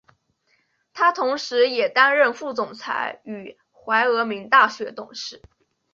[0.95, 5.43] 他同时也担任副总裁与怀俄明大学董事。